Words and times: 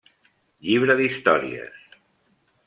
Llibre 0.69 0.95
d'històries 1.01 1.85